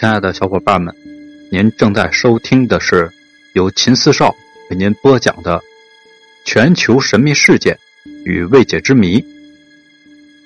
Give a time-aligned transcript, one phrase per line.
[0.00, 0.96] 亲爱的小伙伴们，
[1.52, 3.12] 您正在收听的是
[3.52, 4.34] 由秦四少
[4.70, 5.58] 为您播讲的
[6.42, 7.78] 《全球神秘事件
[8.24, 9.20] 与未解之谜》。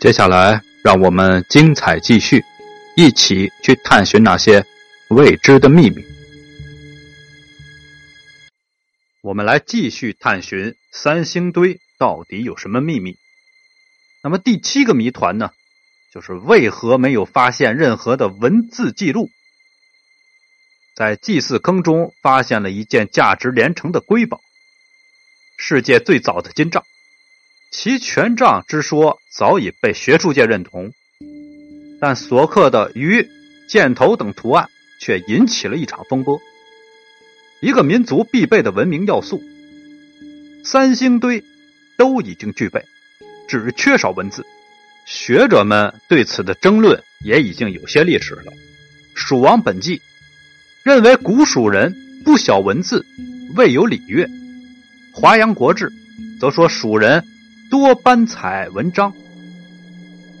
[0.00, 2.42] 接下来，让我们精彩继续，
[2.96, 4.66] 一起去探寻那些
[5.10, 6.04] 未知的秘密。
[9.22, 13.14] 我们来继续探寻三星堆到底有什么秘密。
[14.24, 15.52] 那么第七个谜团呢？
[16.12, 19.30] 就是为何没有发现任何的文字记录？
[20.94, 24.40] 在祭祀坑中发现了一件价值连城的瑰宝——
[25.58, 26.84] 世界最早的金杖，
[27.72, 30.92] 其权杖之说早已被学术界认同，
[32.00, 33.28] 但所刻的鱼、
[33.68, 34.68] 箭头等图案
[35.00, 36.40] 却引起了一场风波。
[37.60, 39.42] 一个民族必备的文明要素——
[40.64, 41.42] 三星堆，
[41.98, 42.84] 都已经具备，
[43.48, 44.46] 只缺少文字。
[45.06, 48.52] 学者们对此的争论也已经有些历史了。
[49.14, 49.98] 《蜀王本纪》
[50.84, 53.06] 认为古蜀人不晓文字，
[53.56, 54.26] 未有礼乐；
[55.14, 55.88] 《华阳国志》
[56.38, 57.24] 则说蜀人
[57.70, 59.10] 多斑彩文章。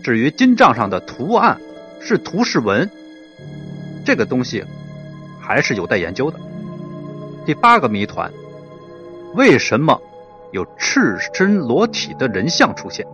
[0.00, 1.60] 至于金杖上的图案
[2.00, 2.88] 是图是文，
[4.04, 4.62] 这个东西
[5.40, 6.38] 还是有待研究的。
[7.44, 8.32] 第八个谜团：
[9.34, 10.00] 为什么
[10.52, 13.04] 有赤身裸体的人像出现？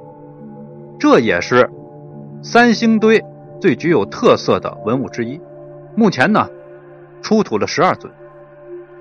[1.01, 1.71] 这也是
[2.43, 3.25] 三星堆
[3.63, 5.41] 最具有特色的文物之一。
[5.97, 6.47] 目前呢，
[7.25, 8.13] 出土了十二尊，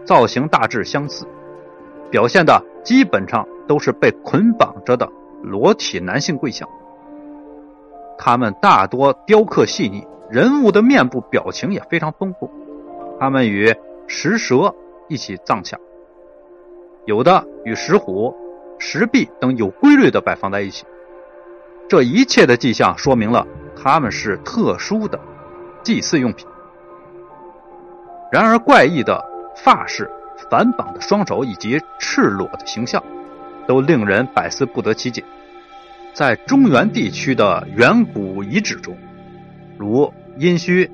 [0.05, 1.27] 造型大致相似，
[2.09, 5.09] 表现的基本上都是被捆绑着的
[5.41, 6.67] 裸体男性跪像。
[8.17, 12.49] 他们大多雕刻细腻，人物的面部表情也非常丰富。
[13.19, 13.75] 他们与
[14.07, 14.73] 石蛇
[15.09, 15.77] 一起葬下，
[17.05, 18.33] 有的与石虎、
[18.79, 20.85] 石壁等有规律的摆放在一起。
[21.89, 25.19] 这一切的迹象说明了他们是特殊的
[25.83, 26.47] 祭祀用品。
[28.33, 29.23] 然而，怪异的
[29.55, 30.09] 发饰、
[30.49, 33.03] 反绑的双手以及赤裸的形象，
[33.67, 35.23] 都令人百思不得其解。
[36.15, 38.97] 在中原地区的远古遗址中，
[39.77, 40.89] 如殷墟，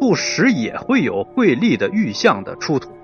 [0.00, 2.96] 不时也会有贵丽的玉像的出土。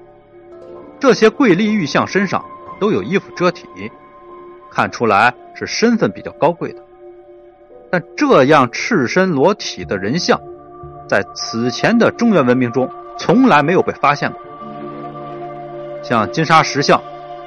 [0.98, 2.42] 这些贵丽玉像身上
[2.80, 3.68] 都有衣服遮体。
[4.70, 6.82] 看出来是身份比较高贵的，
[7.90, 10.40] 但这样赤身裸体的人像，
[11.06, 14.40] 在此前的中原文明中从来没有被发现过。
[16.02, 17.02] 像金沙石像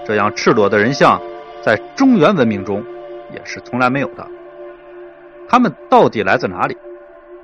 [0.05, 1.21] 这样赤裸的人像，
[1.63, 2.83] 在中原文明中
[3.33, 4.27] 也是从来没有的。
[5.49, 6.77] 他们到底来自哪里？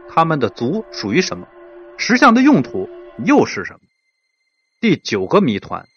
[0.09, 1.47] 他们的族属于什么？
[1.97, 2.89] 石像的用途
[3.25, 3.79] 又是什么？
[4.79, 5.87] 第九个谜团：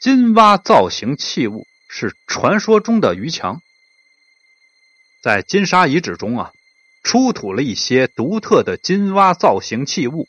[0.00, 1.64] 金蛙造型器物。
[1.96, 3.60] 是传说中的鱼墙，
[5.22, 6.50] 在金沙遗址中啊，
[7.04, 10.26] 出土了一些独特的金蛙造型器物。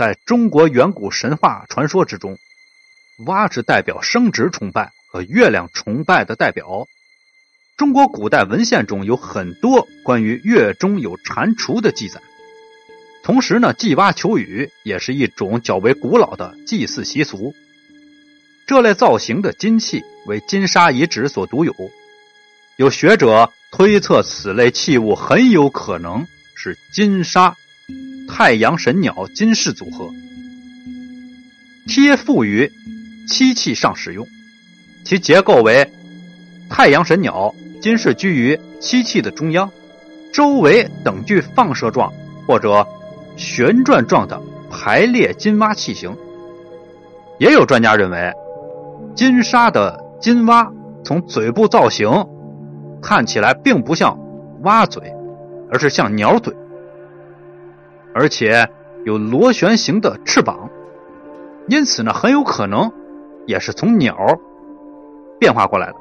[0.00, 2.38] 在中国远古神话传说之中，
[3.26, 6.86] 蛙是代表生殖崇拜和月亮崇拜的代表。
[7.76, 12.22] 中国古代文献中有很多关于月中有蟾蜍的记载。
[13.22, 17.52] 同时呢，祭蛙求雨也是一种较为古老的祭祀习俗。
[18.66, 21.74] 这类造型的金器为金沙遗址所独有，
[22.78, 27.54] 有学者推测此类器物很有可能是金沙
[28.32, 30.08] 太阳神鸟金饰组合，
[31.86, 32.70] 贴附于
[33.28, 34.26] 漆器上使用。
[35.04, 35.90] 其结构为
[36.68, 39.70] 太阳神鸟金饰居于漆器的中央，
[40.32, 42.12] 周围等距放射状
[42.46, 42.86] 或者
[43.36, 46.16] 旋转状的排列金蛙器型。
[47.38, 48.32] 也有专家认为。
[49.16, 50.70] 金沙的金蛙
[51.04, 52.08] 从嘴部造型
[53.02, 54.16] 看起来并不像
[54.62, 55.12] 蛙嘴，
[55.70, 56.54] 而是像鸟嘴，
[58.14, 58.68] 而且
[59.04, 60.70] 有螺旋形的翅膀，
[61.68, 62.92] 因此呢，很有可能
[63.46, 64.16] 也是从鸟
[65.38, 65.94] 变化过来的。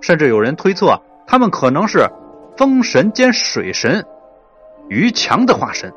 [0.00, 2.08] 甚至有人推测，他们可能是
[2.56, 4.04] 风神兼水神
[4.88, 5.92] 于强的化身。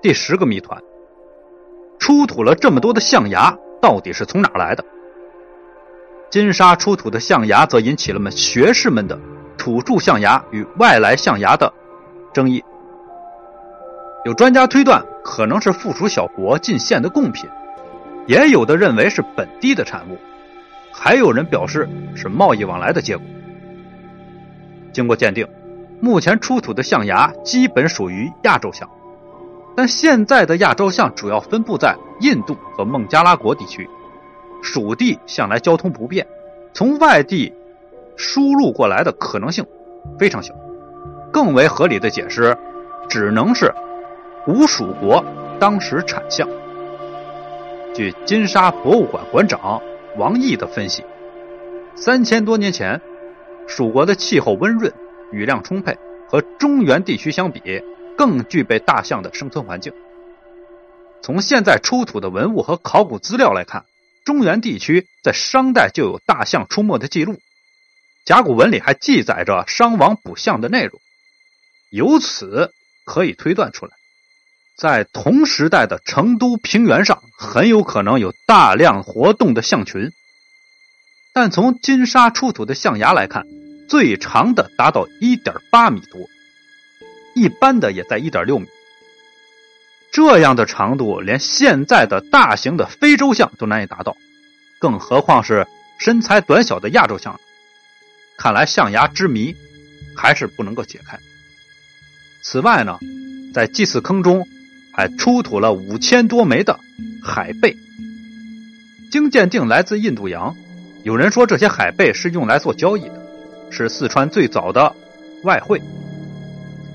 [0.00, 0.82] 第十个谜团：
[1.98, 3.56] 出土了这么多的象牙。
[3.80, 4.84] 到底是从哪来的？
[6.30, 9.18] 金沙出土的象牙则引起了们学士们的
[9.58, 11.72] 土著象牙与外来象牙的
[12.32, 12.62] 争议。
[14.24, 17.44] 有专家推断，可能是附属小国进献的贡品；
[18.26, 20.16] 也有的认为是本地的产物；
[20.92, 23.26] 还有人表示是贸易往来的结果。
[24.92, 25.44] 经过鉴定，
[26.00, 28.88] 目前出土的象牙基本属于亚洲象。
[29.74, 33.88] 但现在的亚洲象主要分布在印度和孟加拉国地区，
[34.62, 36.24] 属地向来交通不便，
[36.72, 37.52] 从外地
[38.16, 39.64] 输入过来的可能性
[40.16, 40.54] 非常小。
[41.32, 42.56] 更为合理的解释，
[43.08, 43.74] 只能是
[44.44, 45.24] 古蜀国
[45.60, 46.48] 当时产象。
[47.94, 49.80] 据金沙博物馆馆长
[50.16, 51.04] 王毅的分析，
[51.94, 53.00] 三千多年前，
[53.68, 54.92] 蜀国的气候温润，
[55.30, 55.96] 雨量充沛，
[56.28, 57.84] 和中原地区相比，
[58.18, 59.92] 更具备大象的生存环境。
[61.22, 63.84] 从现在出土的文物和考古资料来看，
[64.24, 67.36] 中原地区在商代就有大象出没的记录，
[68.24, 70.98] 甲骨文里还记载着商王捕象的内容。
[71.90, 72.72] 由此
[73.04, 73.92] 可以推断出来，
[74.82, 80.10] 在同时代的成都平原上，很有可能有大量活动的象群。
[81.32, 83.46] 但从金沙出土的象牙来看，
[83.88, 86.28] 最长的达到一点八米多，
[87.36, 88.66] 一般的也在一点六米。
[90.12, 94.16] 这样的长度，连现在的大型的非洲象都难以达到，
[94.80, 95.64] 更何况是
[96.00, 97.38] 身材短小的亚洲象。
[98.36, 99.54] 看来象牙之谜
[100.16, 101.20] 还是不能够解开。
[102.42, 102.98] 此外呢，
[103.54, 104.44] 在祭祀坑中
[104.92, 106.78] 还出土了五千多枚的
[107.22, 107.74] 海贝，
[109.10, 110.54] 经鉴定来自印度洋。
[111.02, 113.14] 有人说这些海贝是用来做交易的，
[113.70, 114.94] 是四川最早的
[115.44, 115.78] 外汇；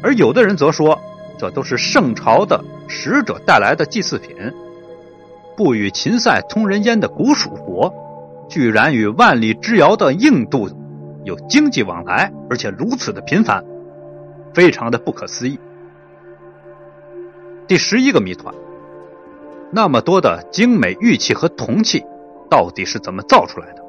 [0.02, 1.02] 而有的人则说，
[1.40, 4.36] 这都是圣朝的使者带来的祭祀品。
[5.58, 7.92] 不与秦塞通人烟的古蜀国，
[8.48, 10.70] 居然与万里之遥的印度
[11.26, 13.66] 有经济往来，而且如此的频繁。
[14.54, 15.60] 非常的不可思议。
[17.68, 18.56] 第十一个谜团：
[19.72, 22.02] 那么多的精美玉器和铜器，
[22.50, 23.84] 到底是怎么造出来的？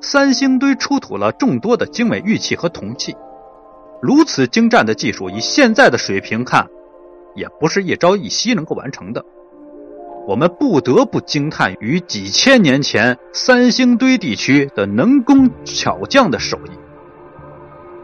[0.00, 3.16] 三星堆出土了众多的精美玉器和铜器，
[4.00, 6.68] 如此精湛的技术，以现在的水平看，
[7.34, 9.24] 也不是一朝一夕能够完成的。
[10.28, 16.70] 我们不得不惊叹于几千年前三星堆地区的能工巧匠的手艺。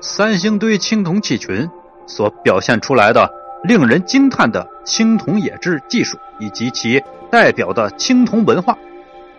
[0.01, 1.71] 三星堆青铜器群
[2.07, 3.31] 所表现出来的
[3.63, 8.77] 令人惊叹的青铜冶制技术，以及其代表的青铜文化，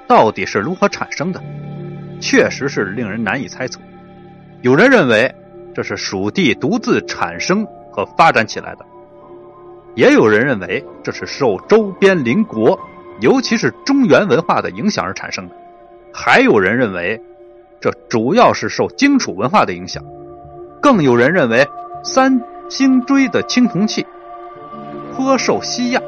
[0.07, 1.41] 到底是如何产生的？
[2.19, 3.79] 确实是令人难以猜测。
[4.61, 5.33] 有人认为
[5.73, 8.85] 这是蜀地独自产生和发展起来的，
[9.95, 12.79] 也有人认为这是受周边邻国，
[13.21, 15.55] 尤其是中原文化的影响而产生的，
[16.13, 17.19] 还有人认为
[17.79, 20.03] 这主要是受荆楚文化的影响。
[20.79, 21.67] 更有人认为，
[22.03, 22.39] 三
[22.71, 24.07] 星锥的青铜器
[25.13, 26.01] 颇受西亚、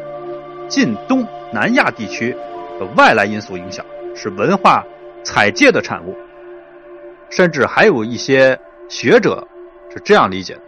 [0.69, 2.31] 近东南亚地区
[2.79, 4.81] 的外来因素影响，是文化
[5.25, 6.15] 采借的产物。
[7.29, 8.57] 甚至还有一些
[8.87, 9.45] 学者
[9.93, 10.61] 是这样理解的：，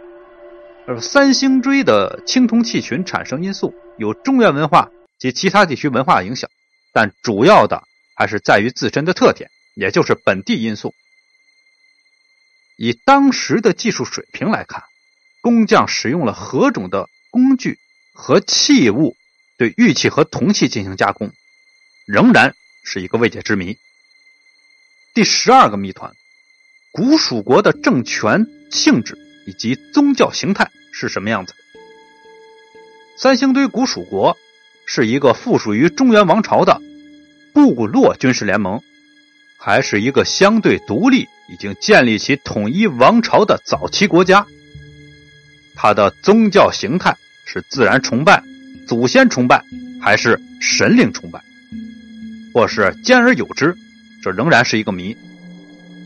[0.86, 6.50] 而三星堆的青铜器群产生因素有中原文化及其他地区文化影响，
[6.92, 7.82] 但主要的
[8.14, 10.92] 还是在于自身的特点，也就是本地因素。
[12.76, 14.82] 以当时的技术水平来看，
[15.46, 17.78] 工匠使用了何种的工具
[18.12, 19.16] 和器物
[19.56, 21.30] 对玉器和铜器进行加工，
[22.04, 23.78] 仍然是一个未解之谜。
[25.14, 26.16] 第十二个谜团：
[26.90, 29.16] 古蜀国的政权性质
[29.46, 31.54] 以及宗教形态是什么样子？
[33.16, 34.36] 三星堆古蜀国
[34.84, 36.82] 是一个附属于中原王朝的
[37.54, 38.82] 部落军事联盟，
[39.60, 41.28] 还是一个相对独立？
[41.48, 44.44] 已经建立起统一王朝的早期国家，
[45.76, 47.14] 它的宗教形态
[47.44, 48.42] 是自然崇拜、
[48.88, 49.62] 祖先崇拜，
[50.00, 51.40] 还是神灵崇拜，
[52.52, 53.76] 或是兼而有之？
[54.22, 55.16] 这仍然是一个谜。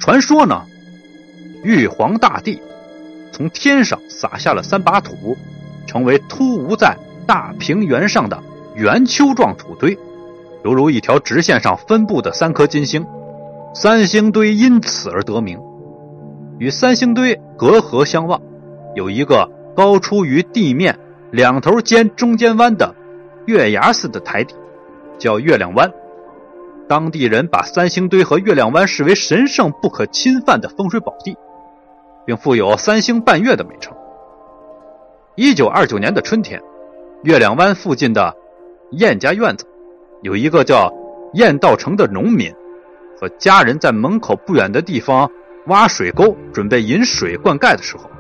[0.00, 0.66] 传说呢，
[1.62, 2.61] 玉皇大帝
[3.33, 5.38] 从天上撒下了三把土，
[5.87, 8.42] 成为突兀在大平原上的
[8.75, 9.97] 圆丘状土堆，
[10.64, 13.06] 犹如一条直线上分布的三颗金星。
[13.73, 15.59] 三星堆因此而得名，
[16.59, 18.42] 与三星堆隔河相望，
[18.97, 19.49] 有一个
[19.80, 20.99] 高出于地面
[21.30, 22.94] 两头尖中间弯的
[23.46, 24.54] 月牙似的台底，
[25.16, 25.90] 叫月亮湾。
[26.87, 31.34] 当地人把三星堆和月亮湾视为神圣不可侵犯的风水宝地，
[32.26, 33.96] 并附有“三星半月”的美称。
[35.34, 36.60] 一九二九年的春天，
[37.22, 38.37] 月亮湾附近的
[38.90, 39.64] 燕家院子，
[40.20, 40.92] 有一个叫
[41.32, 42.54] 燕道成的农民。
[43.18, 45.30] 和家人在门口不远的地方
[45.68, 48.10] 挖水沟，准备引水灌溉的时候，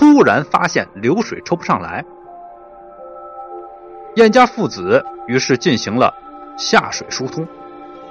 [0.00, 2.02] 突然发现流水抽不上来。
[4.14, 6.14] 燕家父子于是进行了
[6.56, 7.46] 下水疏通，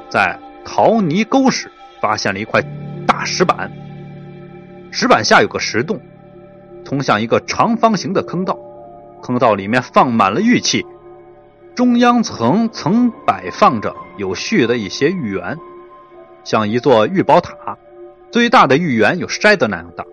[0.07, 2.61] 在陶泥沟时发现了一块
[3.07, 3.71] 大石板，
[4.91, 5.99] 石板下有个石洞，
[6.85, 8.55] 通向一个长方形的坑道，
[9.23, 10.85] 坑道里面放满了玉器，
[11.73, 15.57] 中央层层摆放着有序的一些玉圆。
[16.43, 17.75] 像一座玉宝塔，
[18.31, 20.05] 最大的玉圆有筛子那样大，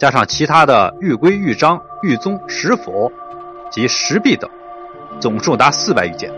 [0.00, 3.12] 加上其他的玉龟、玉章、玉宗、石斧，
[3.70, 4.50] 及石壁等，
[5.20, 6.32] 总数达四百余件。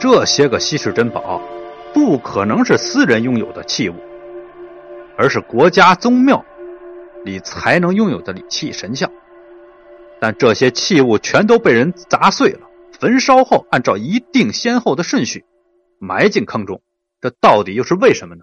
[0.00, 1.40] 这些个稀世珍宝，
[1.92, 3.94] 不可能是私人拥有的器物，
[5.16, 6.44] 而是国家宗庙
[7.24, 9.08] 里才能拥有的礼器神像。
[10.20, 12.62] 但这些器物全都被人砸碎了，
[12.98, 15.44] 焚烧后按照一定先后的顺序
[16.00, 16.82] 埋进坑中，
[17.20, 18.42] 这到底又是为什么呢？